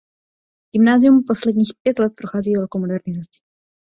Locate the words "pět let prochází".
1.83-2.53